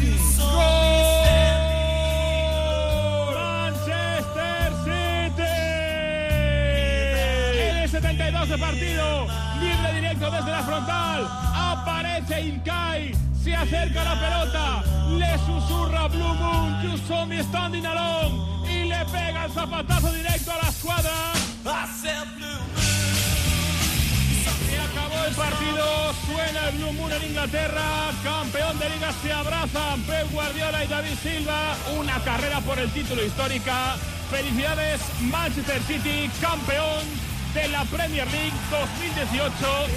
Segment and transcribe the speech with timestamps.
[0.00, 1.10] ¡Gol!
[3.34, 5.42] Manchester City.
[7.68, 9.26] En el 72 de partido,
[9.60, 16.82] libre directo desde la frontal, aparece Ilkay, se acerca la pelota, le susurra Blue Moon,
[16.82, 21.10] you saw me standing alone, y le pega el zapatazo directo a la escuadra.
[25.30, 30.84] El partido, suena el Blue Moon en Inglaterra, campeón de liga se abrazan Pep Guardiola
[30.84, 33.96] y David Silva, una carrera por el título histórica.
[34.28, 37.04] Felicidades Manchester City, campeón
[37.54, 38.52] de la Premier League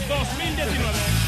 [0.07, 1.22] 2018-2019.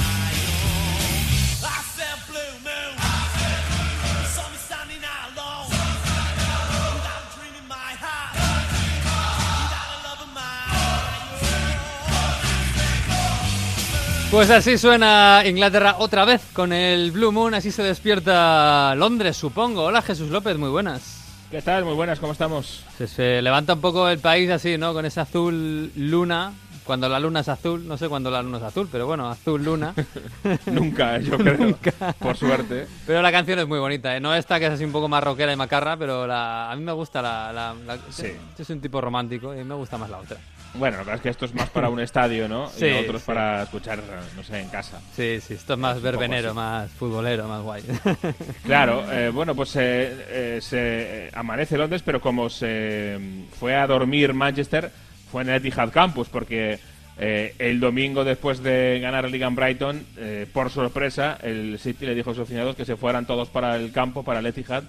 [14.36, 19.84] Pues así suena Inglaterra otra vez con el Blue Moon, así se despierta Londres, supongo.
[19.86, 21.24] Hola Jesús López, muy buenas.
[21.50, 21.86] ¿Qué tal?
[21.86, 22.84] Muy buenas, ¿cómo estamos?
[22.98, 24.92] Se, se levanta un poco el país así, ¿no?
[24.94, 26.52] Con ese azul luna,
[26.84, 29.64] cuando la luna es azul, no sé cuándo la luna es azul, pero bueno, azul
[29.64, 29.94] luna.
[30.66, 31.78] Nunca, yo creo,
[32.20, 32.88] por suerte.
[33.08, 34.20] Pero la canción es muy bonita, ¿eh?
[34.20, 36.84] No esta que es así un poco más rockera y macarra, pero la, a mí
[36.84, 37.54] me gusta la...
[37.54, 38.34] la, la- Sí.
[38.58, 40.38] Yo soy un tipo romántico y me gusta más la otra.
[40.78, 42.70] Bueno, la verdad es que esto es más para un estadio, ¿no?
[42.70, 43.28] Sí, y lo otro es sí.
[43.28, 44.00] para escuchar,
[44.36, 45.00] no sé, en casa.
[45.16, 47.84] Sí, sí, esto es más verbenero, más futbolero, más guay.
[48.64, 53.76] Claro, eh, bueno, pues eh, eh, se eh, amanece Londres, pero como se mm, fue
[53.76, 54.92] a dormir Manchester,
[55.32, 56.80] fue en el Etihad Campus, porque
[57.18, 62.06] eh, el domingo después de ganar la Liga en Brighton, eh, por sorpresa, el City
[62.06, 64.84] le dijo a sus aficionados que se fueran todos para el campo, para el Etihad,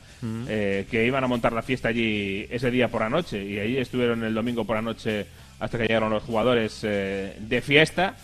[0.48, 3.76] eh, que iban a montar la fiesta allí ese día por la noche, y ahí
[3.76, 5.26] estuvieron el domingo por la noche
[5.58, 8.14] hasta que llegaron los jugadores eh, de fiesta.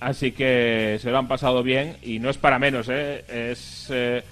[0.00, 3.22] Así que se lo han pasado bien y no es para menos, ¿eh?
[3.28, 4.22] Es eh,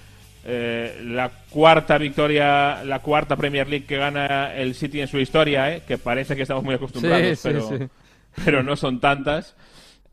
[0.46, 5.74] eh, la cuarta victoria, la cuarta Premier League que gana el City en su historia,
[5.74, 5.82] ¿eh?
[5.86, 7.74] Que parece que estamos muy acostumbrados, Sí, pero, sí.
[8.44, 9.54] pero no son tantas.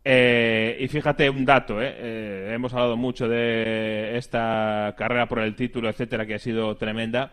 [0.03, 6.35] Y fíjate un dato, hemos hablado mucho de esta carrera por el título, etcétera, que
[6.35, 7.31] ha sido tremenda.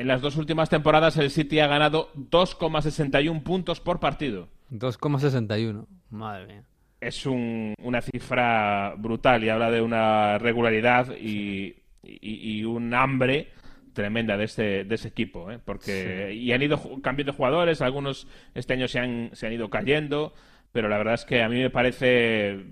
[0.00, 4.48] En las dos últimas temporadas el City ha ganado 2,61 puntos por partido.
[4.70, 5.86] 2,61.
[6.08, 6.62] Madre mía.
[7.02, 13.48] es un- una cifra brutal y habla de una regularidad y, y- y un hambre
[13.94, 15.58] tremenda de este, de ese equipo, ¿eh?
[15.64, 19.68] porque y han ido cambiando de jugadores, algunos este año se han, se han ido
[19.70, 20.32] cayendo,
[20.72, 22.64] pero la verdad es que a mí me parece,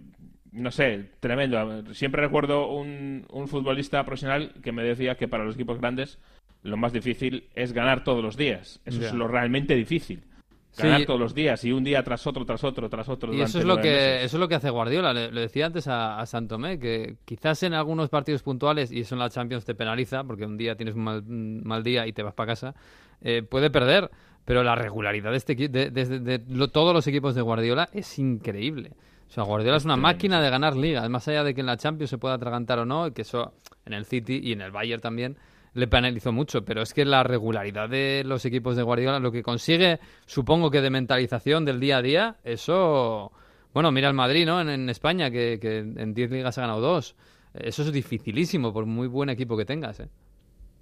[0.53, 1.95] no sé, tremendo.
[1.95, 6.19] Siempre recuerdo un, un futbolista profesional que me decía que para los equipos grandes
[6.63, 8.81] lo más difícil es ganar todos los días.
[8.85, 10.25] Eso es lo realmente difícil.
[10.71, 10.83] Sí.
[10.83, 13.33] Ganar todos los días y un día tras otro, tras otro, tras otro.
[13.35, 14.25] Y eso es lo que meses.
[14.27, 15.13] eso es lo que hace Guardiola.
[15.13, 19.15] Le, le decía antes a, a Santomé que quizás en algunos partidos puntuales y eso
[19.15, 22.13] en la Champions te penaliza porque un día tienes un mal, un mal día y
[22.13, 22.75] te vas para casa
[23.23, 24.11] eh, puede perder,
[24.45, 27.89] pero la regularidad de este de, de- de- de lo- todos los equipos de Guardiola
[27.93, 28.93] es increíble.
[29.27, 31.77] O sea, Guardiola es una máquina de ganar ligas, más allá de que en la
[31.77, 33.55] Champions se pueda atragantar o no, que eso
[33.85, 35.37] en el City y en el Bayern también
[35.75, 39.43] le penalizó mucho, pero es que la regularidad de los equipos de Guardiola, lo que
[39.43, 43.33] consigue, supongo que de mentalización del día a día, eso...
[43.75, 44.61] Bueno, mira el Madrid, ¿no?
[44.61, 47.15] En, en España, que, que en 10 ligas ha ganado dos.
[47.55, 50.09] Eso es dificilísimo, por muy buen equipo que tengas, ¿eh?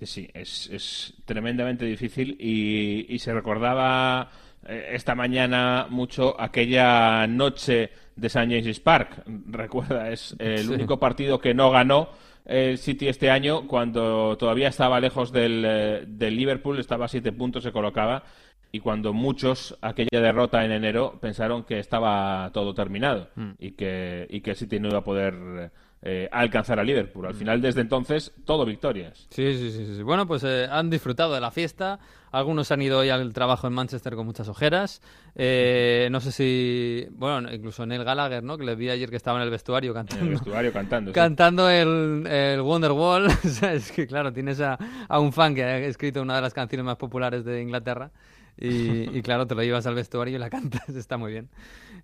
[0.03, 4.31] Sí, es, es tremendamente difícil y, y se recordaba
[4.69, 8.47] eh, esta mañana mucho aquella noche de St.
[8.47, 9.23] James's Park.
[9.49, 10.69] Recuerda, es el Sí.
[10.69, 12.11] único partido que no ganó
[12.47, 17.33] el City este año cuando todavía estaba lejos del, eh, del Liverpool, estaba a siete
[17.33, 18.25] puntos, se colocaba.
[18.73, 24.41] Y cuando muchos, aquella derrota en enero, pensaron que estaba todo terminado y, que, y
[24.41, 25.71] que el City no iba a poder
[26.03, 27.27] eh, alcanzar a Liverpool.
[27.27, 29.27] Al final, desde entonces, todo victorias.
[29.31, 29.95] Sí, sí, sí.
[29.97, 30.03] sí.
[30.03, 31.99] Bueno, pues eh, han disfrutado de la fiesta.
[32.33, 35.01] Algunos han ido hoy al trabajo en Manchester con muchas ojeras.
[35.35, 37.07] Eh, no sé si...
[37.13, 38.59] Bueno, incluso Neil Gallagher, ¿no?
[38.59, 40.31] Que le vi ayer que estaba en el vestuario En el cantando.
[40.33, 41.11] vestuario cantando.
[41.11, 41.15] sí.
[41.15, 43.27] cantando el, el Wonderwall.
[43.45, 44.79] O sea, es que, claro, tienes a,
[45.09, 48.11] a un fan que ha escrito una de las canciones más populares de Inglaterra.
[48.59, 48.69] Y,
[49.19, 50.89] y, claro, te lo llevas al vestuario y la cantas.
[50.91, 51.49] Está muy bien.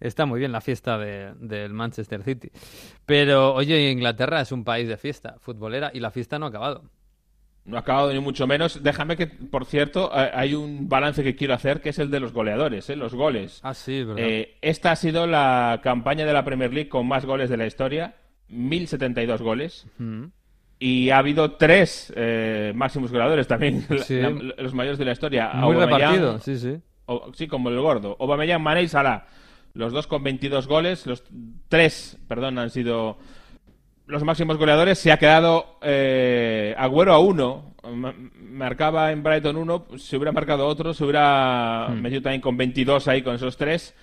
[0.00, 2.50] Está muy bien la fiesta de- del Manchester City.
[3.06, 6.84] Pero, oye, Inglaterra es un país de fiesta futbolera y la fiesta no ha acabado.
[7.64, 8.82] No ha acabado ni mucho menos.
[8.82, 12.18] Déjame que, por cierto, eh, hay un balance que quiero hacer que es el de
[12.18, 12.96] los goleadores, ¿eh?
[12.96, 13.60] los goles.
[13.62, 14.24] Ah, sí, verdad.
[14.24, 17.66] Eh, esta ha sido la campaña de la Premier League con más goles de la
[17.66, 18.16] historia,
[18.48, 19.86] 1072 goles.
[19.98, 20.24] Mm.
[20.84, 24.20] Y ha habido tres eh, máximos goleadores también, la- Sí.
[24.20, 25.50] la- los mayores de la historia.
[25.54, 26.80] Muy Aubameyang, repartido, sí, sí.
[27.06, 28.16] o- sí, como el gordo.
[28.18, 29.26] Aubameyang, Mané y Salah.
[29.74, 31.06] Los dos con 22 goles.
[31.06, 31.22] Los
[31.68, 33.18] tres, perdón, han sido
[34.06, 37.74] los máximos goleadores se ha quedado eh, Agüero a uno.
[38.38, 42.00] Marcaba en Brighton uno, se hubiera marcado otro, se hubiera hmm.
[42.00, 43.94] metido también con 22 ahí con esos tres.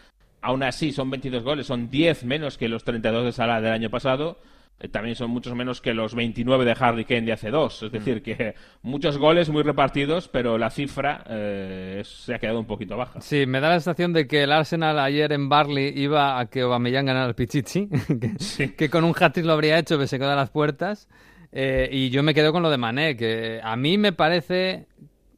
[0.41, 3.89] Aún así, son 22 goles, son 10 menos que los 32 de Salah del año
[3.89, 4.39] pasado.
[4.79, 7.83] Eh, también son muchos menos que los 29 de Harry Kane de hace dos.
[7.83, 8.21] Es decir, mm.
[8.21, 13.19] que muchos goles muy repartidos, pero la cifra eh, se ha quedado un poquito baja.
[13.19, 16.61] Sí, me da la sensación de que el Arsenal ayer en Barley iba a que
[16.61, 17.89] Aubameyang ganara el Pichichi,
[18.77, 21.09] que, con un hat lo habría hecho, que se quedó a las puertas.
[21.51, 24.87] Eh, y yo me quedo con lo de Mané, que a mí me parece...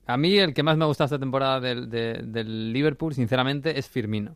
[0.07, 4.35] A mí el que más me gusta esta temporada del, del Liverpool, sinceramente, es Firmino.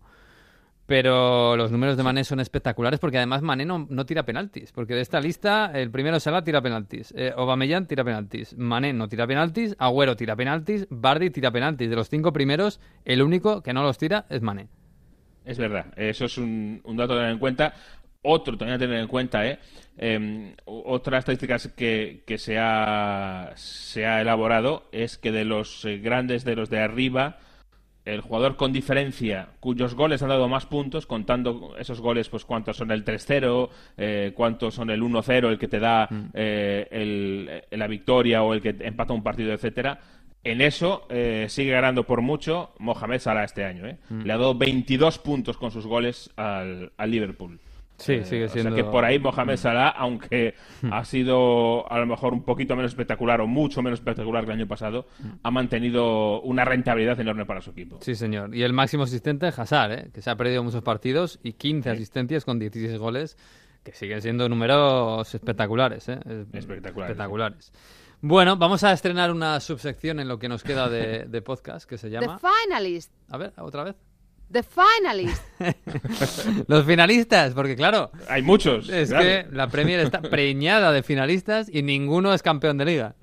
[0.86, 4.72] Pero los números de Mané son espectaculares porque además Mané no, tira penaltis.
[4.72, 9.08] Porque de esta lista, el primero Salah tira penaltis, eh, Aubameyang tira penaltis, Mané no
[9.08, 11.90] tira penaltis, Agüero tira penaltis, Bardi tira penaltis.
[11.90, 14.68] De los cinco primeros, el único que no los tira es Mané.
[15.44, 17.74] Es verdad, eso es un, dato a tener en cuenta.
[18.22, 19.60] Otro también a tener en cuenta, ¿eh?
[19.98, 26.00] Em, otra estadística que, que se, ha, se ha elaborado es que de los eh,
[26.00, 27.38] grandes, de los de arriba,
[28.06, 32.78] el jugador con diferencia cuyos goles han dado más puntos, contando esos goles, pues cuántos
[32.78, 36.30] son el 3-0, eh, cuántos son el 1-0, el que te da mm.
[36.34, 40.00] eh, la victoria o el que empata un partido, etcétera.
[40.44, 43.86] En eso eh, sigue ganando por mucho Mohamed Salah este año.
[44.10, 44.22] Mm.
[44.22, 47.60] Le ha dado 22 puntos con sus goles al Liverpool.
[47.98, 48.72] Sí, eh, sigue siendo.
[48.72, 50.92] O sea que por ahí Mohamed Salah, aunque hmm.
[50.92, 54.58] ha sido a lo mejor un poquito menos espectacular o mucho menos espectacular que el
[54.58, 55.08] año pasado,
[55.44, 58.00] ha mantenido una rentabilidad enorme para su equipo.
[58.02, 58.54] Sí, señor.
[58.56, 60.10] Y el máximo asistente es Hazard, ¿eh?
[60.14, 63.38] que se ha perdido muchos partidos y 15 asistencias con 16 goles,
[63.84, 66.10] que siguen siendo números espectaculares.
[66.10, 66.20] ¿eh?
[66.54, 67.12] Espectaculares.
[67.12, 67.72] espectaculares.
[68.22, 71.98] Bueno, vamos a estrenar una subsección en lo que nos queda de, de podcast que
[71.98, 72.40] se llama.
[72.40, 73.12] The Finalist.
[73.30, 73.96] A ver, otra vez.
[74.52, 75.44] The finalists.
[76.68, 78.12] Los finalistas, porque claro.
[78.30, 78.90] Hay muchos.
[78.90, 83.16] Es que la Premier está preñada de finalistas y ninguno es campeón de liga.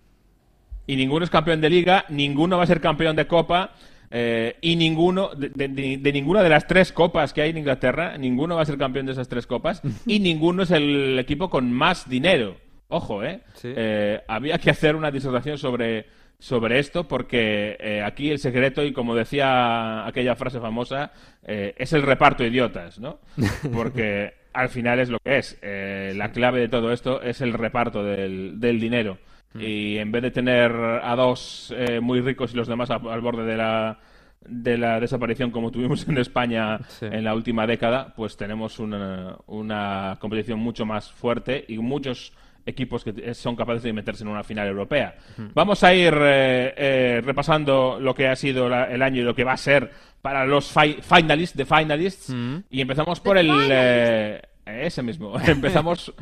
[0.86, 3.72] Y ninguno es campeón de liga, ninguno va a ser campeón de copa.
[4.14, 8.62] Eh, y ninguno, de, ninguna de las tres copas que hay en Inglaterra, ninguno va
[8.62, 9.80] a ser campeón de esas tres copas.
[10.06, 12.56] y ninguno es el equipo con más dinero.
[12.88, 13.40] Ojo, ¿eh?
[13.62, 16.04] eh había que hacer una disertación sobre
[16.42, 21.12] sobre esto porque eh, aquí el secreto, y como decía aquella frase famosa,
[21.46, 23.20] eh, es el reparto de idiotas, ¿no?
[23.72, 25.56] Porque al final es lo que es.
[25.62, 29.18] Eh, la clave de todo esto es el reparto del, dinero.
[29.54, 29.60] Mm.
[29.60, 33.56] Y en vez de tener a dos muy ricos y los demás al borde de
[33.56, 34.00] la,
[34.44, 40.16] de la desaparición como tuvimos en España en la última década, pues tenemos una, una
[40.18, 42.32] competición mucho más fuerte y muchos
[42.66, 45.16] equipos que son capaces de meterse en una final europea.
[45.54, 49.44] Vamos a ir eh, eh, repasando lo que ha sido el año y lo que
[49.44, 50.72] va a ser para los
[51.02, 52.34] finalists, de finalists,
[52.70, 53.50] y empezamos por el...
[53.70, 55.38] Eh, ese mismo.
[55.40, 56.12] empezamos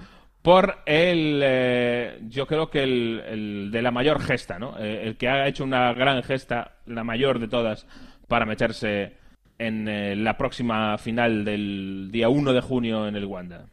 [0.40, 2.20] por el...
[2.28, 4.78] yo creo que el, de la mayor gesta, ¿no?
[4.78, 7.86] el que ha hecho una gran gesta, la mayor de todas,
[8.28, 9.18] para meterse
[9.58, 13.66] en la próxima final del día 1 de junio en el Wanda.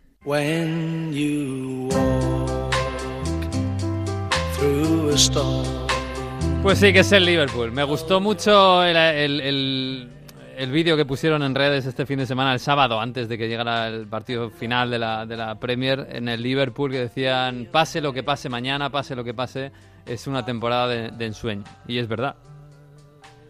[6.63, 7.71] Pues sí, que es el Liverpool.
[7.71, 12.59] Me gustó mucho el, el, vídeo que pusieron en redes este fin de semana, el
[12.59, 16.41] sábado, antes de que llegara el partido final de la, de la Premier, en el
[16.41, 19.71] Liverpool, que decían, pase lo que pase mañana, pase lo que pase,
[20.05, 21.63] es una temporada de, ensueño.
[21.87, 22.35] Y es verdad.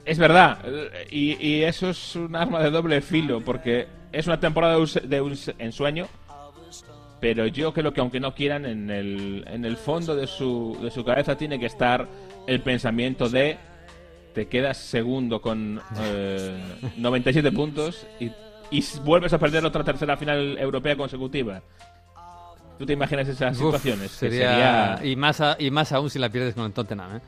[0.06, 0.60] Es verdad,
[1.10, 5.38] y, y, eso es un arma de doble filo, porque es una temporada de un
[5.60, 6.08] ensueño,
[7.20, 10.92] pero yo creo que aunque no quieran, en el, en el fondo de su, de
[10.92, 12.08] su cabeza tiene que estar
[12.46, 13.58] el pensamiento de
[14.34, 15.82] te quedas segundo con
[16.98, 18.32] 97 eh, puntos y,
[18.70, 21.62] y, vuelves a perder otra tercera final europea consecutiva.
[22.78, 24.12] ¿Tú te imaginas esas situaciones?
[24.12, 25.00] Sería...
[25.04, 27.18] Y, más y más aún si la pierdes con el Tottenham.
[27.18, 27.22] ¿eh?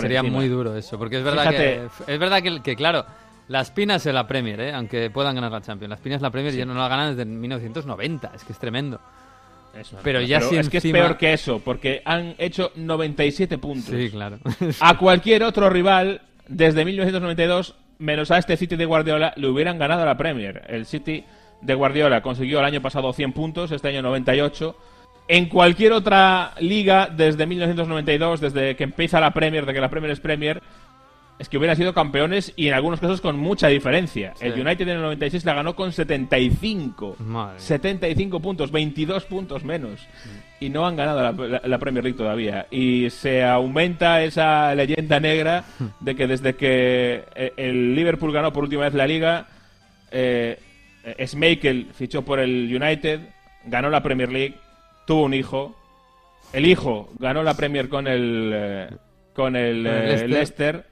[0.00, 3.04] sería muy duro eso, porque es verdad que es verdad que, que claro,
[3.48, 4.72] las pinas en la Premier, ¿eh?
[4.72, 5.90] aunque puedan ganar la Champions.
[5.90, 9.00] Las pinas en la Premier ya no la ganan desde 1990, es que es tremendo
[10.02, 13.94] pero ya es que es peor que eso, porque han hecho 97 puntos.
[13.94, 14.38] Sí, claro.
[14.80, 20.04] a cualquier otro rival, desde 1992, menos a este City de Guardiola, le hubieran ganado
[20.04, 20.64] la Premier.
[20.68, 21.24] El City
[21.60, 24.76] de Guardiola consiguió el año pasado 100 puntos, este año 98.
[25.28, 30.12] En cualquier otra liga, desde 1992, desde que empieza la Premier, de que la Premier
[30.12, 30.60] es Premier,
[31.42, 34.32] es que hubieran sido campeones y en algunos casos con mucha diferencia.
[34.40, 37.16] El United en el 96 la ganó con 75.
[37.56, 40.06] 75 puntos, 22 puntos menos.
[40.60, 41.20] Y no han ganado
[41.64, 42.66] la, Premier League todavía.
[42.70, 45.64] Y se aumenta esa leyenda negra
[46.00, 49.48] de que desde que eh, el Liverpool ganó por última vez la liga,
[50.12, 50.58] eh,
[51.26, 53.20] Schmeichel fichó por el United,
[53.66, 54.54] ganó la Premier League
[55.06, 55.76] tuvo un hijo,
[56.52, 58.90] el hijo ganó la Premier con el, eh,
[59.34, 60.86] con el, eh, Leicester.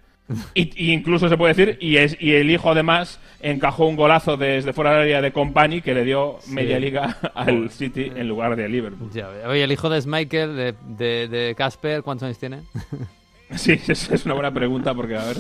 [0.55, 4.73] Y, incluso se puede decir, y, es, y el hijo además encajó un golazo desde
[4.73, 8.69] fuera del área de Company que le dio media liga al City en lugar de
[8.69, 9.11] Liverpool.
[9.47, 12.61] Oye, el hijo de Schmeichel, de Casper, ¿cuántos años tiene?
[13.57, 15.37] Sí, es una buena pregunta porque a ver,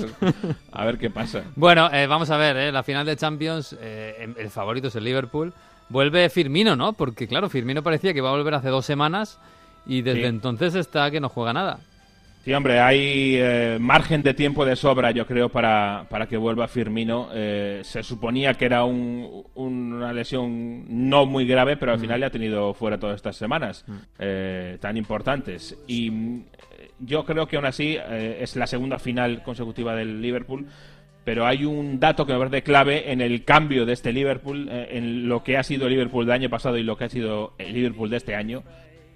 [0.73, 1.44] a ver qué pasa.
[1.54, 5.04] Bueno, eh, vamos a ver, eh, la final de Champions, eh, el favorito es el
[5.04, 5.52] Liverpool.
[5.88, 6.92] Vuelve Firmino, ¿no?
[6.92, 9.38] Porque claro, Firmino parecía que iba a volver hace dos semanas
[9.87, 11.80] y desde entonces está que no juega nada.
[12.44, 17.28] Sí, hombre, hay margen de tiempo de sobra, yo creo, para, para que vuelva Firmino.
[17.32, 22.00] se suponía que era una lesión no muy grave, pero al mm.
[22.00, 24.78] final ya ha tenido fuera todas estas semanas mm.
[24.80, 25.76] tan importantes.
[25.87, 26.40] Y
[27.00, 30.66] yo creo que aún así eh, es la segunda final consecutiva del Liverpool,
[31.25, 34.88] pero hay un dato que me parece clave en el cambio de este Liverpool, eh,
[34.92, 37.54] en lo que ha sido el Liverpool del año pasado y lo que ha sido
[37.59, 38.62] el Liverpool de este año.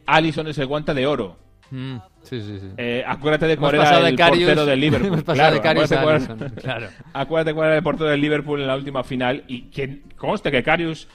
[0.07, 1.37] Allison es el guante de oro.
[1.71, 2.69] Mm, sí, sí, sí.
[2.77, 5.25] Eh, acuérdate de cuál era el portero del Liverpool.
[5.35, 6.89] claro, acuérdate, cuál, claro.
[7.13, 10.63] acuérdate cuál era el portero del Liverpool en la última final y que conste que
[10.63, 11.09] Carius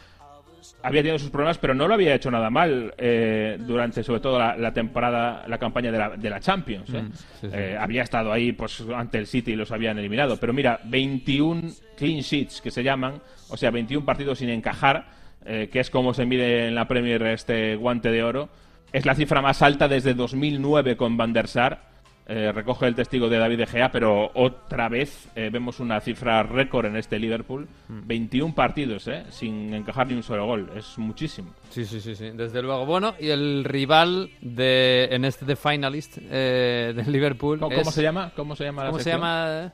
[0.81, 4.39] había tenido sus problemas, pero no lo había hecho nada mal eh, durante, sobre todo,
[4.39, 6.89] la, temporada, la campaña de la, de la Champions.
[6.93, 7.01] ¿eh?
[7.01, 10.37] Mm, eh, había estado ahí pues ante el City y los habían eliminado.
[10.37, 11.61] Pero mira, 21
[11.97, 16.25] clean sheets que se llaman, o sea, 21 partidos sin encajar, que es como se
[16.25, 18.49] mide en la Premier este guante de oro.
[18.91, 21.89] Es la cifra más alta desde 2009 con Van der Sar
[22.31, 26.43] eh, recoge el testigo de David De Gea, pero otra vez eh, vemos una cifra
[26.43, 27.67] récord en este Liverpool.
[27.87, 28.53] 21 mm.
[28.53, 30.69] partidos, eh, sin encajar ni un solo gol.
[30.75, 31.55] Es muchísimo.
[31.71, 32.85] Sí, sí, sí, sí, desde luego.
[32.85, 38.31] Bueno, y el rival de en este The Finalist del Liverpool ¿Cómo, se llama?
[38.35, 39.73] ¿Cómo se llama ¿Cómo se llama?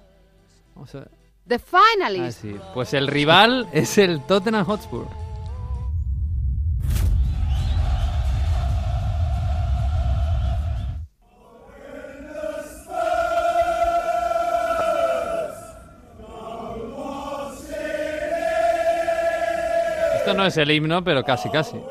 [1.46, 2.46] The Finalist.
[2.46, 5.25] Ah, pues el rival es el Tottenham Hotspur.
[20.26, 21.78] Esto no es el himno, pero casi, casi.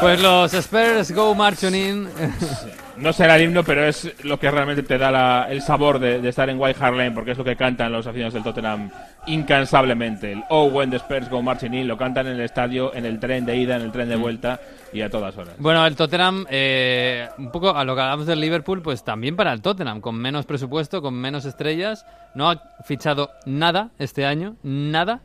[0.00, 2.08] Pues los Spurs go marching in.
[2.96, 6.48] no será el himno, pero es lo que realmente te da el sabor de, estar
[6.48, 8.90] en White Hart Lane, porque es lo que cantan los aficionados del Tottenham
[9.26, 10.32] incansablemente.
[10.32, 13.18] El Oh, when the Spurs go marching in, lo cantan en el estadio, en el
[13.18, 14.20] tren de ida, en el tren de mm.
[14.20, 14.60] vuelta
[14.92, 15.54] y a todas horas.
[15.58, 19.52] Bueno, el Tottenham, eh, un poco a lo que hablamos del Liverpool, pues también para
[19.52, 25.20] el Tottenham, con menos presupuesto, con menos estrellas, no ha fichado nada este año, nada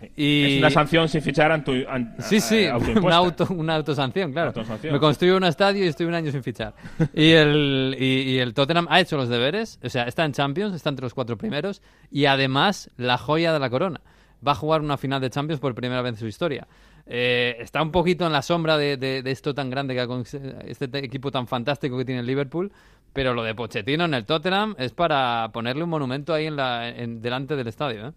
[0.00, 1.72] es una sanción sin fichar antu,
[2.18, 2.66] Sí, sí,
[3.02, 4.52] una, auto, una autosanción, claro.
[4.82, 6.74] Me construyo un estadio y estoy un año sin fichar.
[7.14, 10.90] y, el, y, el Tottenham ha hecho los deberes, o sea, está en Champions, está
[10.90, 14.00] entre los cuatro primeros, y además la joya de la corona.
[14.46, 16.66] Va a jugar una final de Champions por primera vez en su historia.
[17.06, 20.06] Eh, está un poquito en la sombra de, esto tan grande que ha
[20.66, 22.72] este equipo tan fantástico que tiene el Liverpool,
[23.12, 26.88] pero lo de Pochettino en el Tottenham es para ponerle un monumento ahí en la,
[26.88, 28.08] en, delante del estadio.
[28.08, 28.12] ¿eh?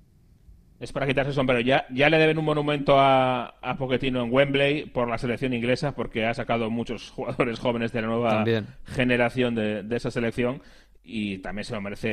[0.79, 1.59] Es para quitarse el sombrero.
[1.61, 5.93] Ya, ya le deben un monumento a, a Pochettino en Wembley por la selección inglesa,
[5.93, 8.45] porque ha sacado muchos jugadores jóvenes de la nueva
[8.85, 10.61] generación de, esa selección
[11.03, 12.09] y también se lo merece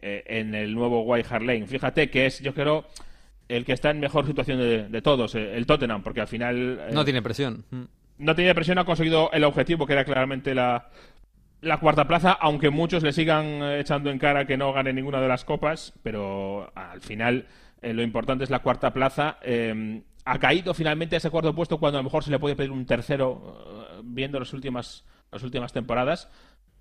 [0.00, 1.66] eh, en el nuevo White Hart Lane.
[1.66, 2.86] Fíjate que es, yo creo,
[3.48, 6.80] el que está en mejor situación de, todos, eh, el Tottenham, porque al final...
[6.88, 7.64] Eh, no tiene presión.
[7.70, 7.82] Mm.
[8.18, 10.88] No tiene presión, ha conseguido el objetivo, que era claramente la,
[11.60, 15.28] la cuarta plaza, aunque muchos le sigan echando en cara que no gane ninguna de
[15.28, 17.46] las copas, pero al final
[17.82, 19.38] eh, lo importante es la cuarta plaza.
[19.42, 22.56] Eh, ha caído finalmente a ese cuarto puesto cuando a lo mejor se le puede
[22.56, 26.28] pedir un tercero eh, viendo las últimas, las últimas temporadas.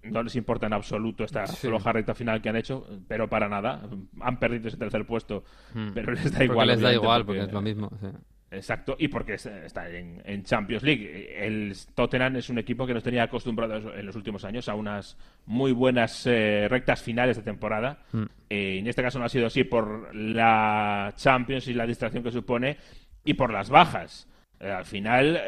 [0.04, 3.88] No les importa en absoluto esta floja recta final que han hecho, pero para nada.
[4.22, 5.90] Han perdido ese tercer puesto, hmm.
[5.94, 6.68] pero les da igual.
[6.68, 7.90] les da igual, porque, es lo mismo.
[8.52, 11.36] Exacto, y porque está en, Champions League.
[11.46, 15.18] El Tottenham es un equipo que nos tenía acostumbrados en los últimos años a unas
[15.46, 18.00] muy buenas eh, rectas finales de temporada.
[18.12, 18.24] Mm.
[18.50, 22.32] Eh, en este caso no ha sido así por la Champions y la distracción que
[22.32, 22.78] supone
[23.24, 24.28] y por las bajas.
[24.60, 25.42] Eh, al final,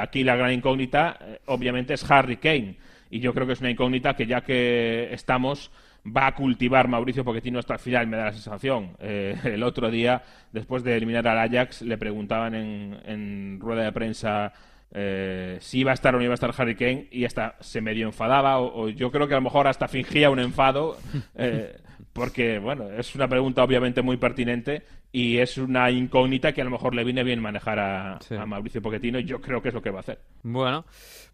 [0.00, 2.76] aquí la gran incógnita, obviamente, es Harry Kane.
[3.10, 5.70] Y yo creo que es una incógnita que ya que estamos
[6.04, 8.96] va a cultivar Mauricio Pochettino hasta el final, me da la sensación.
[9.00, 14.52] Eh, el otro día, después de eliminar al Ajax, le preguntaban en, rueda de prensa
[14.92, 17.80] eh, si iba a estar o no iba a estar Harry Kane y hasta se
[17.80, 20.96] medio enfadaba o, yo creo que a lo mejor hasta fingía un enfado.
[21.36, 21.76] Eh,
[22.12, 26.72] porque, bueno, es una pregunta obviamente muy pertinente y es una incógnita que a lo
[26.72, 29.90] mejor le viene bien manejar a, Mauricio Pochettino y yo creo que es lo que
[29.90, 30.18] va a hacer.
[30.42, 30.86] Bueno,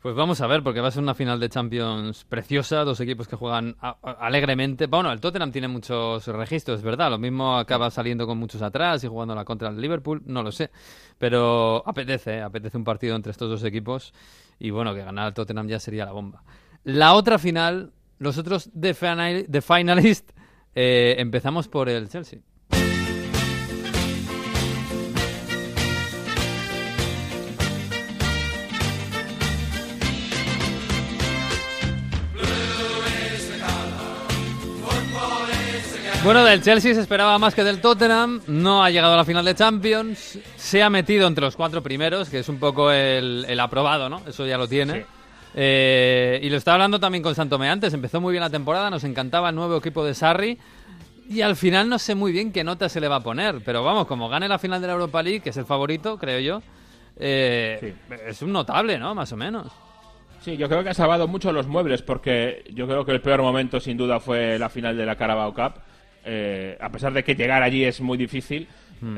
[0.03, 3.27] pues vamos a ver, porque va a ser una final de Champions preciosa, dos equipos
[3.27, 4.87] que juegan alegremente.
[4.87, 7.09] Bueno, el Tottenham tiene muchos registros, ¿verdad?
[7.09, 10.53] Lo mismo acaba saliendo con muchos atrás y jugando la contra el Liverpool, no lo
[10.53, 10.71] sé.
[11.17, 12.43] Pero apetece, ¿eh?
[12.43, 14.13] apetece un partido entre estos dos equipos
[14.59, 16.43] y bueno, que ganar al Tottenham ya sería la bomba.
[16.85, 20.33] La otra final, los otros de, de finalist
[20.75, 22.41] eh, empezamos por el Chelsea.
[36.23, 39.43] Bueno, del Chelsea se esperaba más que del Tottenham, no ha llegado a la final
[39.43, 44.11] de Champions, se ha metido entre los cuatro primeros, que es un poco el, aprobado,
[44.11, 44.21] ¿no?
[44.29, 45.07] Eso ya lo tiene.
[45.55, 47.95] Eh, y lo estaba hablando también con Santome antes.
[47.95, 50.59] Empezó muy bien la temporada, nos encantaba el nuevo equipo de Sarri.
[51.27, 53.63] Y al final no sé muy bien qué nota se le va a poner.
[53.65, 56.39] Pero vamos, como gane la final de la Europa League, que es el favorito, creo
[56.41, 56.63] yo,
[57.17, 57.95] eh,
[58.27, 59.15] es un notable, ¿no?
[59.15, 59.69] Más o menos.
[60.43, 63.41] Sí, yo creo que ha salvado mucho los muebles porque yo creo que el peor
[63.41, 65.81] momento sin duda fue la final de la Carabao Cup.
[66.25, 68.69] Eh, a pesar de que llegar allí es muy difícil,
[69.01, 69.17] hmm.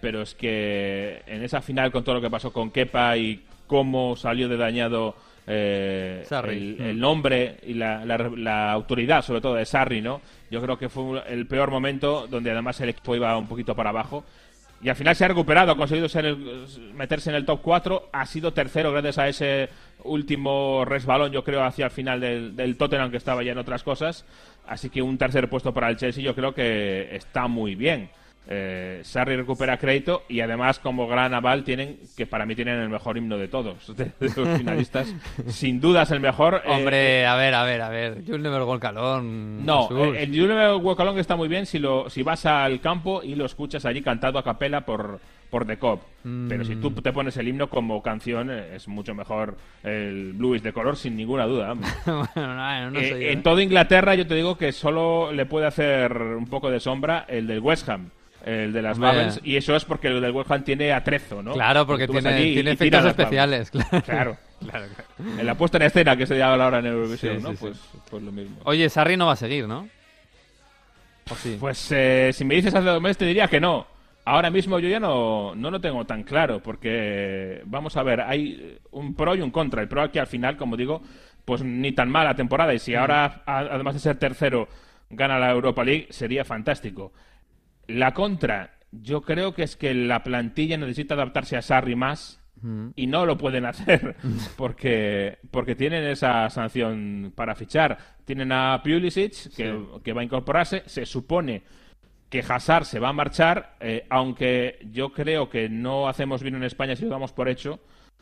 [0.00, 4.16] pero es que en esa final con todo lo que pasó con Kepa y cómo
[4.16, 5.14] salió de dañado
[5.46, 6.98] eh, el, mm.
[6.98, 10.20] nombre y la, autoridad, sobre todo de Sarri, ¿no?
[10.50, 13.90] Yo creo que fue el peor momento donde además el equipo iba un poquito para
[13.90, 14.24] abajo.
[14.82, 16.08] Y al final se ha recuperado, ha conseguido
[16.94, 19.68] meterse en el top 4, ha sido tercero gracias a ese
[20.04, 23.82] último resbalón, yo creo, hacia el final del, del Tottenham, que estaba ya en otras
[23.82, 24.24] cosas.
[24.66, 28.10] Así que un tercer puesto para el Chelsea yo creo que está muy bien
[28.52, 32.88] eh, Sarri recupera crédito y además como gran aval tienen, que para mí tienen el
[32.88, 35.14] mejor himno de todos, de, los finalistas,
[35.46, 36.62] sin dudas el mejor.
[36.64, 39.62] Eh, Hombre, a ver, a ver, a ver, You'll Never Walk Alone.
[39.62, 43.22] No, el You'll Never Walk Alone está muy bien si, lo, si vas al campo
[43.22, 46.02] y lo escuchas allí cantado a capela por, por The Cop.
[46.22, 46.94] Pero si tú mm.
[46.96, 51.16] te pones el himno como canción, eh, es mucho mejor el Blues de color, sin
[51.16, 51.76] ninguna duda.
[52.34, 57.26] en toda Inglaterra yo te digo que solo le puede hacer un poco de sombra
[57.28, 58.10] el del West Ham
[58.44, 61.52] el de las Babels, y eso es porque el del West tiene atrezo, ¿no?
[61.52, 63.70] Claro, porque tiene, tiene efectos especiales,
[64.02, 64.36] claro.
[64.60, 64.86] Claro.
[65.38, 67.54] En la puesta en escena que se llama ahora en Eurovisión, ¿no?
[67.54, 67.78] Pues,
[68.10, 68.58] pues, lo mismo.
[68.64, 69.88] Oye, Sarri no va a seguir, ¿no?
[71.58, 73.86] Pues eh, si me dices hace dos meses te diría que no.
[74.24, 78.78] Ahora mismo yo ya no, no lo tengo tan claro, porque vamos a ver, hay
[78.90, 79.80] un pro y un contra.
[79.80, 81.02] El pro es que al final, como digo,
[81.44, 84.68] pues ni tan mala temporada, y si ahora, además de ser tercero,
[85.08, 87.12] gana la Europa League, sería fantástico.
[87.90, 92.40] La contra, yo creo que es que la plantilla necesita adaptarse a Sarri más
[92.94, 94.16] y no lo pueden hacer
[94.56, 97.98] porque, porque tienen esa sanción para fichar.
[98.24, 100.82] Tienen a Pulisic que, va a incorporarse.
[100.86, 101.62] Se supone
[102.28, 106.62] que Hazard se va a marchar, eh, aunque yo creo que no hacemos bien en
[106.62, 107.80] España si lo damos por hecho,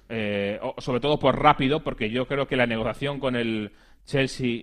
[0.08, 3.72] eh, sobre todo por rápido, porque yo creo que la negociación con el
[4.06, 4.62] Chelsea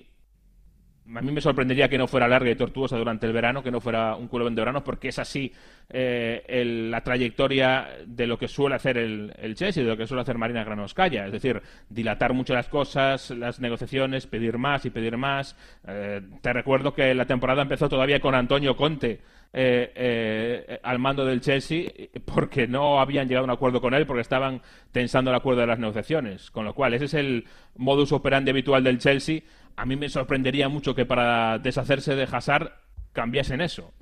[1.13, 3.79] a mí me sorprendería que no fuera larga y tortuosa durante el verano, que no
[3.79, 5.51] fuera un culo de verano, porque es así
[5.89, 10.37] eh, la trayectoria de lo que suele hacer el, Chelsea, de lo que suele hacer
[10.37, 11.27] Marina Granoscaya.
[11.27, 15.55] Es decir, dilatar mucho las cosas, las negociaciones, pedir más y pedir más.
[15.87, 19.21] Eh, te recuerdo que la temporada empezó todavía con Antonio Conte.
[19.57, 21.89] Eh, al mando del Chelsea
[22.25, 25.67] porque no habían llegado a un acuerdo con él porque estaban tensando el acuerdo de
[25.67, 27.45] las negociaciones con lo cual ese es el
[27.77, 29.43] modus operandi habitual del Chelsea
[29.75, 32.71] a mí me sorprendería mucho que para deshacerse de Hazard
[33.13, 33.93] cambiasen eso.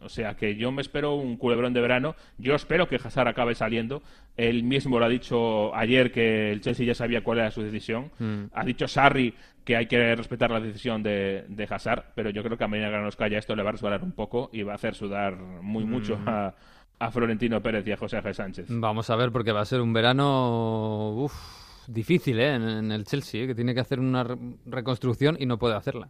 [0.00, 2.14] O sea que yo me espero un culebrón de verano.
[2.36, 4.02] Yo espero que Hazard acabe saliendo.
[4.36, 8.10] Él mismo lo ha dicho ayer que el Chelsea ya sabía cuál era su decisión.
[8.18, 8.44] Mm.
[8.52, 12.58] Ha dicho Sarri que hay que respetar la decisión de, de Hazard, pero yo creo
[12.58, 14.72] que a medida que nos calla esto le va a resbalar un poco y va
[14.72, 16.28] a hacer sudar muy mucho mm.
[16.28, 16.54] a,
[16.98, 18.66] a, Florentino Pérez y a José Ángel Sánchez.
[18.68, 21.10] Vamos a ver porque va a ser un verano...
[21.16, 22.54] Uf difícil ¿eh?
[22.54, 23.46] en, el Chelsea, ¿eh?
[23.46, 24.26] que tiene que hacer una
[24.66, 26.08] reconstrucción y no puede hacerla.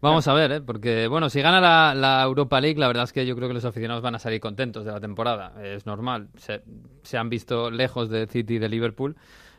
[0.00, 0.60] Vamos a ver, ¿eh?
[0.60, 3.64] porque bueno, si gana la, Europa League, la verdad es que yo creo que los
[3.64, 5.54] aficionados van a salir contentos de la temporada.
[5.62, 9.16] Es normal, se, han visto lejos de City y de Liverpool,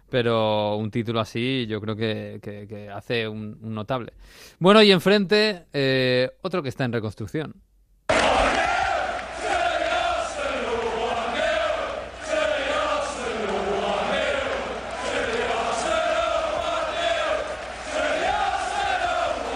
[0.10, 4.14] pero un título así yo creo que, hace un, notable.
[4.60, 7.56] Bueno, y enfrente, eh, otro que está en reconstrucción.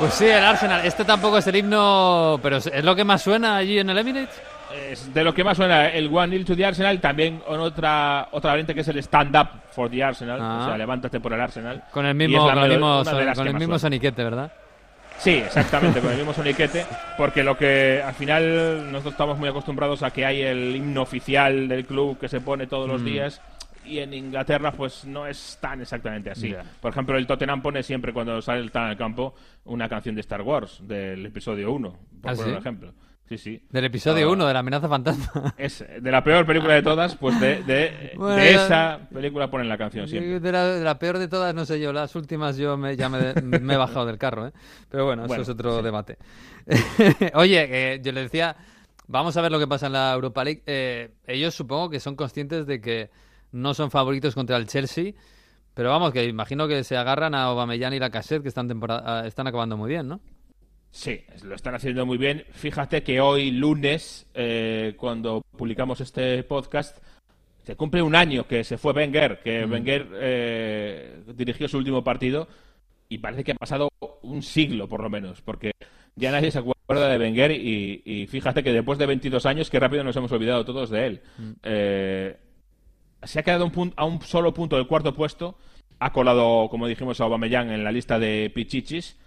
[0.04, 0.86] Pues sí, el Arsenal.
[0.86, 4.42] Este tampoco es el himno, pero es lo que más suena allí en el Emirates.
[4.74, 8.28] Es de lo que más suena el One Nil to the Arsenal, también con otra
[8.32, 10.78] otra variante que es el Stand Up for the Arsenal, o sea, ah.
[10.78, 11.84] levántate por el Arsenal.
[11.92, 13.04] Con el mismo, con el mismo,
[13.36, 14.52] con el mismo soniquete, ¿verdad?
[15.18, 16.86] Sí, exactamente, con el mismo soniquete,
[17.18, 21.68] porque lo que al final nosotros estamos muy acostumbrados a que hay el himno oficial
[21.68, 23.06] del club que se pone todos los mm.
[23.06, 23.42] días
[23.86, 26.54] y en Inglaterra pues no es tan exactamente así.
[26.82, 30.22] Por ejemplo, el Tottenham pone siempre cuando sale el en el campo una canción de
[30.22, 32.94] Star Wars del episodio 1, por ¿Ah, ejemplo.
[33.30, 33.62] Sí, sí.
[33.70, 35.56] Del episodio 1, de la amenaza fantasma.
[35.58, 38.14] Es de la peor película de todas, pues de, de,
[38.52, 40.40] esa película ponen la canción siempre.
[40.40, 43.32] De la, peor de todas, no sé yo, las últimas yo me, ya me,
[43.74, 44.52] he bajado del carro, ¿eh?
[44.90, 46.18] Pero bueno, eso es otro debate.
[47.34, 48.58] Oye, eh, yo le decía,
[49.08, 50.64] vamos a ver lo que pasa en la Europa League.
[50.66, 53.10] Eh, ellos supongo que son conscientes de que
[53.54, 55.14] no son favoritos contra el Chelsea,
[55.74, 59.26] pero vamos, que imagino que se agarran a Aubameyang y la Cassette, que están, temporada,
[59.26, 60.20] están acabando muy bien, ¿no?
[60.94, 62.46] Sí, lo están haciendo muy bien.
[62.52, 67.00] Fíjate que hoy lunes, eh, cuando publicamos este podcast,
[67.64, 69.72] se cumple un año que se fue Wenger, que mm.
[69.72, 72.48] Wenger eh, dirigió su último partido
[73.10, 73.90] y parece que ha pasado
[74.22, 75.72] un siglo por lo menos, porque
[76.16, 80.04] ya nadie se acuerda de Wenger y, fíjate que después de 22 años, qué rápido
[80.04, 81.22] nos hemos olvidado todos de él.
[81.40, 81.52] Mm.
[81.64, 82.38] Eh,
[83.24, 85.58] se ha quedado a un solo punto del cuarto puesto,
[85.98, 89.18] ha colado, como dijimos, a Aubameyang en la lista de Pichichis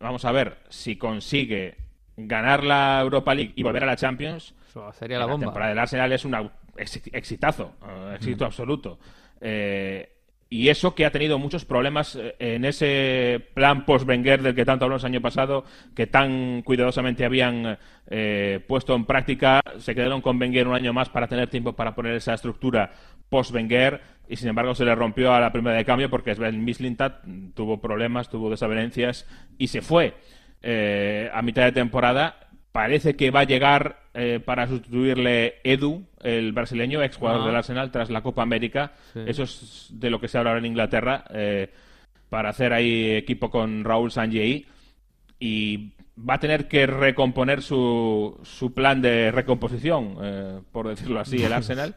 [0.00, 1.76] Vamos a ver si consigue
[2.16, 4.54] ganar la Europa League y volver a la Champions.
[4.92, 5.38] sería la, bomba.
[5.38, 8.98] La temporada del Arsenal es un exitazo, eh, éxito absoluto.
[9.40, 10.10] Eh,
[10.50, 14.84] y eso que ha tenido muchos problemas eh, en ese plan post-Wenger del que tanto
[14.84, 17.78] hablamos el año pasado, que tan cuidadosamente habían
[18.68, 22.14] puesto en práctica, se quedaron con Wenger un año más para tener tiempo para poner
[22.14, 22.92] esa estructura
[23.28, 27.24] post-Wenger y sin embargo se le rompió a la primera de cambio porque Sven Mislintat
[27.54, 29.26] tuvo problemas, tuvo desavenencias
[29.58, 30.14] y se fue
[30.62, 32.48] eh, a mitad de temporada.
[32.72, 37.92] Parece que va a llegar eh, para sustituirle Edu, el brasileño, ex jugador del Arsenal,
[37.92, 38.94] tras la Copa América.
[39.14, 41.70] Eso es de lo que se habla ahora en Inglaterra, eh,
[42.30, 44.66] para hacer ahí equipo con Raúl Sanjei.
[45.38, 51.52] Y va a tener que recomponer su, su plan de recomposición, por decirlo así, el
[51.52, 51.94] Arsenal.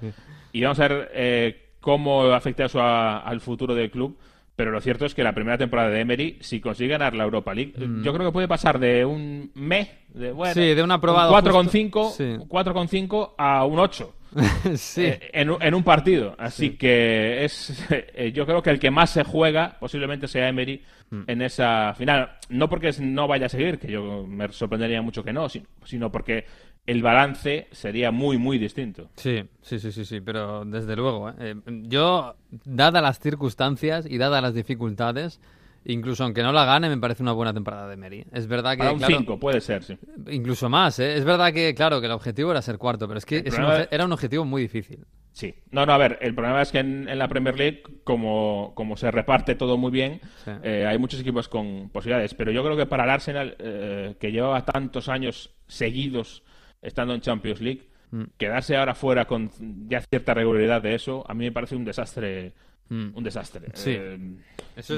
[0.52, 4.18] Y vamos a ver cómo afecta eso al futuro del club.
[4.58, 7.54] Pero lo cierto es que la primera temporada de Emery, si consigue ganar la Europa
[7.54, 8.02] League, mm.
[8.02, 13.34] yo creo que puede pasar de un mes, de, bueno, sí, de un aprobado 4,5
[13.38, 14.14] a un 8.
[14.76, 15.06] sí.
[15.06, 16.34] Eh, en, en, un partido.
[16.40, 20.82] Así que es eh, yo creo que el que más se juega posiblemente sea Emery
[21.12, 21.22] mm.
[21.28, 22.32] en esa final.
[22.50, 25.46] No porque no vaya a seguir, que yo me sorprendería mucho que no,
[25.84, 26.46] sino porque
[26.88, 29.10] el balance sería muy, muy distinto.
[29.18, 31.30] Sí, sí, sí, sí, sí, pero desde luego.
[31.30, 31.34] ¿eh?
[31.40, 35.42] Eh, yo, dadas las circunstancias y dadas las dificultades,
[35.84, 38.26] incluso aunque no la gane, me parece una buena temporada de Meri.
[38.32, 38.88] Es verdad que.
[38.88, 39.98] un 5, puede ser, sí.
[40.30, 41.18] Incluso más, ¿eh?
[41.18, 43.44] Es verdad que, claro, que el objetivo era ser cuarto, pero es que
[43.92, 45.06] era un objetivo muy difícil.
[45.34, 45.54] Sí.
[45.72, 49.12] No, no, a ver, el problema es que en, la Premier League, como, como, se
[49.12, 50.22] reparte todo muy bien,
[50.64, 52.34] eh, hay muchos equipos con posibilidades.
[52.34, 56.44] Pero yo creo que para el Arsenal, que llevaba tantos años seguidos
[56.82, 57.88] estando en Champions League.
[58.12, 58.24] Mm.
[58.38, 59.52] Quedarse ahora fuera con
[59.90, 62.54] ya cierta regularidad de eso, a mí me parece un desastre.
[62.90, 63.10] Mm.
[63.16, 63.68] Un desastre.
[63.86, 64.18] Eh,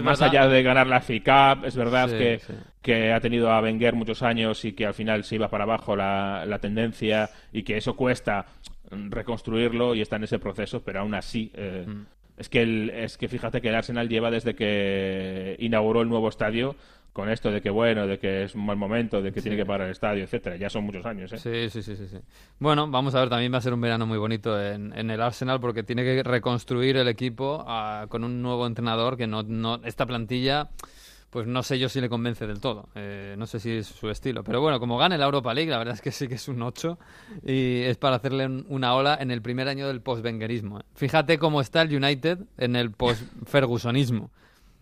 [0.04, 2.40] más allá de ganar la FA Cup, es verdad que,
[2.84, 5.96] que, ha tenido a Wenger muchos años y que al final se iba para abajo
[5.96, 8.46] la, la tendencia y que eso cuesta
[8.92, 12.06] reconstruirlo y está en ese proceso, pero aún así eh, mm.
[12.38, 16.30] es que el, es que fíjate que el Arsenal lleva desde que inauguró el nuevo
[16.30, 16.76] estadio
[17.14, 19.66] con esto de que bueno, de que es un mal momento, de que tiene que
[19.66, 20.56] parar el estadio, etcétera.
[20.56, 21.38] Ya son muchos años, ¿eh?
[21.38, 22.18] Sí, sí, sí, sí,
[22.60, 25.60] Bueno, vamos a ver, también va a ser un verano muy bonito en, el Arsenal
[25.60, 30.06] porque tiene que reconstruir el equipo ah, con un nuevo entrenador que no, no esta
[30.06, 30.70] plantilla
[31.30, 32.90] pues no sé yo si le convence del todo.
[32.96, 34.44] Eh, no sé si es su estilo.
[34.44, 36.62] Pero bueno, como gane la Europa League, la verdad es que sí que es un
[36.62, 36.98] 8
[37.46, 40.80] y es para hacerle una ola en el primer año del post-vengerismo.
[40.80, 40.84] ¿eh?
[40.96, 44.32] Fíjate cómo está el United en el post-fergusonismo.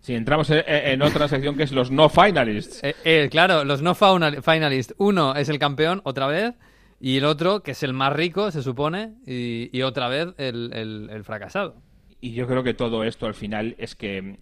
[0.01, 2.83] Si entramos en, otra sección que es los no finalists.
[2.83, 4.95] Eh, eh, claro, los no finalists.
[4.97, 6.53] Uno es el campeón otra vez
[6.99, 11.75] y el otro, que es el más rico, se supone, y, otra vez el, fracasado.
[12.21, 14.37] Y yo creo que todo esto al final es que eh,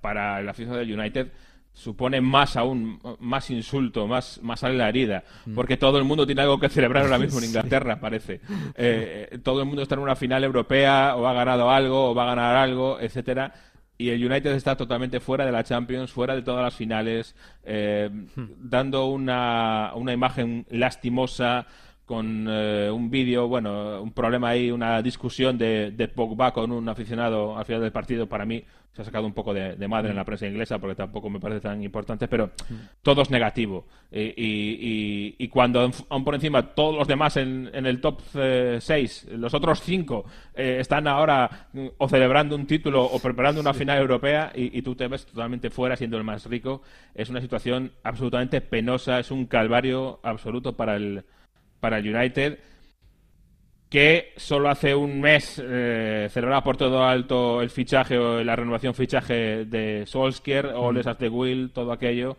[0.00, 1.28] para la afición del United
[1.72, 5.54] supone más aún, más insulto, más, más sale la herida, mm.
[5.54, 8.40] porque todo el mundo tiene algo que celebrar ahora mismo en Inglaterra, parece.
[9.42, 12.34] todo el mundo está en una final europea, o ha ganado algo, o va a
[12.34, 13.52] ganar algo, etcétera
[13.98, 18.10] y el United está totalmente fuera de la Champions, fuera de todas las finales, eh,
[18.12, 18.44] hmm.
[18.58, 21.66] dando una, una, imagen lastimosa,
[22.06, 26.88] con eh, un vídeo, bueno, un problema ahí, una discusión de, de, Pogba con un
[26.88, 28.62] aficionado al final del partido, para mí
[28.96, 31.60] se ha sacado un poco de, madre en la prensa inglesa porque tampoco me parece
[31.60, 32.52] tan importante, pero
[33.02, 33.84] todo es negativo.
[34.10, 39.82] Y, cuando aún por encima todos los demás en, el top 6, eh, los otros
[39.82, 44.80] 5, eh, están ahora mm, o celebrando un título o preparando una final europea y,
[44.80, 46.80] tú te ves totalmente fuera siendo el más rico,
[47.14, 51.24] es una situación absolutamente penosa, es un calvario absoluto para el
[51.80, 52.58] para el United,
[53.88, 58.94] que solo hace un mes eh, celebraba por todo alto el fichaje o la renovación
[58.94, 62.36] fichaje de Solskjaer, o de Will, todo aquello.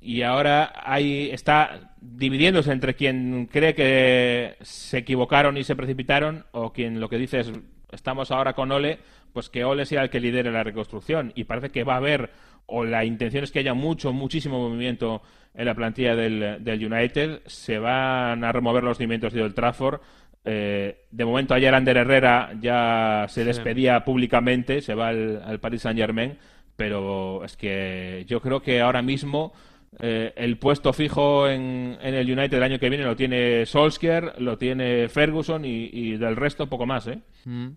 [0.00, 6.72] Y ahora hay, está dividiéndose entre quien cree que se equivocaron y se precipitaron o
[6.72, 7.52] quien lo que dice es
[7.92, 8.98] estamos ahora con Ole,
[9.32, 11.32] pues que Ole sea el que lidere la reconstrucción.
[11.36, 12.30] Y parece que va a haber,
[12.66, 15.22] o la intención es que haya mucho, muchísimo movimiento
[15.54, 17.42] en la plantilla del, del United.
[17.46, 20.00] Se van a remover los cimientos de Old Trafford.
[20.44, 25.98] Eh, de momento ayer Ander Herrera ya se despedía públicamente, se va al, Paris Saint
[25.98, 26.36] Germain,
[26.74, 29.52] pero es que yo creo que ahora mismo
[30.00, 34.40] eh, el puesto fijo en, en, el United el año que viene lo tiene Solskjaer,
[34.40, 37.20] lo tiene Ferguson y, del resto poco más, ¿eh?
[37.44, 37.68] Mm.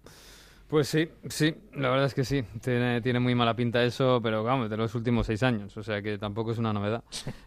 [0.67, 2.43] Pues sí, sí, la verdad es que sí.
[2.61, 6.01] Tiene, tiene muy mala pinta eso, pero vamos, de los últimos seis años, o sea
[6.01, 7.03] que tampoco es una novedad.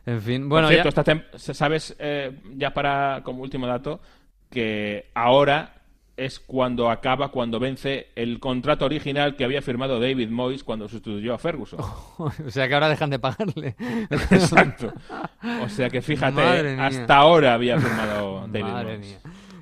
[0.07, 0.69] En fin, bueno.
[0.69, 4.01] Por cierto, sabes, eh, ya para como último dato,
[4.51, 5.75] que ahora
[6.17, 11.35] es cuando acaba, cuando vence el contrato original que había firmado David Moyes cuando sustituyó
[11.35, 11.81] a Ferguson.
[12.19, 13.75] o sea que ahora dejan de pagarle.
[14.11, 14.93] Exacto.
[15.63, 19.19] O sea que fíjate, hasta ahora había firmado David Madre Mía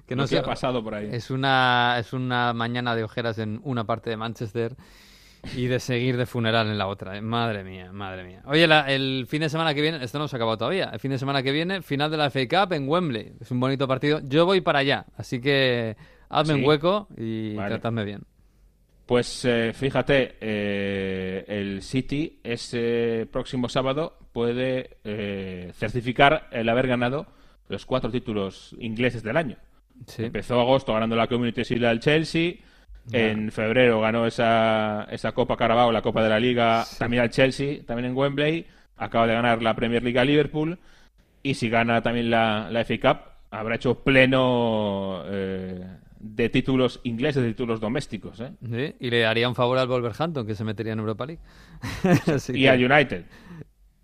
[0.06, 1.08] que no se ha pasado por ahí.
[1.10, 4.76] Es una, es una mañana de ojeras en una parte de Manchester
[5.54, 7.16] y de seguir de funeral en la otra.
[7.16, 7.20] ¿eh?
[7.20, 8.42] Madre mía, madre mía.
[8.46, 11.10] Oye, el fin de semana que viene, esto no se ha acabado todavía, el fin
[11.10, 13.32] de semana que viene, final de la FA Cup en Wembley.
[13.40, 14.20] Es un bonito partido.
[14.24, 15.96] Yo voy para allá, así que
[16.28, 18.22] hazme un hueco y tratadme bien.
[19.06, 24.98] Pues eh, fíjate, eh, el City ese próximo sábado puede
[25.74, 27.26] certificar el haber ganado
[27.68, 29.56] los cuatro títulos ingleses del año.
[30.18, 32.54] Empezó agosto ganando la Community Shield al Chelsea.
[33.12, 37.78] En febrero ganó esa, esa Copa Carabao, la Copa de la Liga, también al Chelsea,
[37.86, 38.66] también en Wembley.
[38.96, 40.78] Acaba de ganar la Premier League a Liverpool.
[41.42, 43.18] Y si gana también la, la FA Cup,
[43.50, 45.86] habrá hecho pleno eh,
[46.18, 48.40] de títulos ingleses, de títulos domésticos.
[48.40, 48.96] ¿eh?
[48.98, 51.42] y le haría un favor al Wolverhampton, que se metería en Europa League.
[52.54, 53.24] y al United.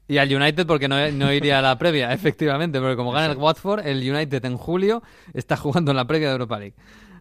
[0.09, 3.38] Y al United porque no, no, iría a la previa, efectivamente, porque como gana el
[3.38, 6.75] Watford, el United en julio está jugando en la previa de Europa League.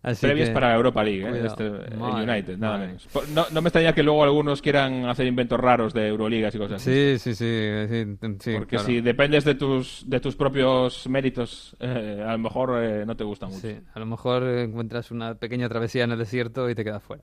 [0.04, 1.46] Así Previas para la Europa League, ¿eh?
[1.46, 3.08] este, el United, nada menos.
[3.36, 6.82] No, no, me extraña que luego algunos quieran hacer inventos raros de Euroligas y cosas
[6.82, 7.20] así.
[7.20, 8.52] Sí, sí, sí.
[8.58, 13.16] Porque si dependes de tus, de tus propios méritos, eh, a lo mejor eh, no
[13.16, 13.60] te gusta mucho.
[13.60, 17.22] Sí, a lo mejor encuentras una pequeña travesía en el desierto y te quedas fuera.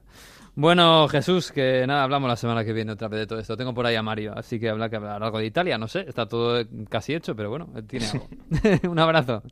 [0.55, 3.57] Bueno, Jesús, que nada, hablamos la semana que viene otra vez de todo esto.
[3.57, 6.05] Tengo por ahí a Mario, así que habla que hablar algo de Italia, no sé,
[6.09, 8.29] está todo casi hecho, pero bueno, tiene algo.
[8.91, 9.43] Un abrazo.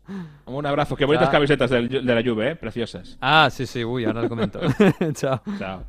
[0.46, 2.56] Un abrazo, qué bonitas camisetas de la Juve, ¿eh?
[2.56, 3.16] preciosas.
[3.20, 4.60] Ah, sí, sí, uy, ahora lo comento.
[5.14, 5.40] Chao.
[5.58, 5.84] Chao.